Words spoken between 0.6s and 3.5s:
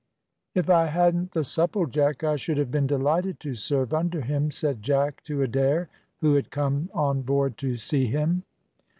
I hadn't the Supplejack I should have been delighted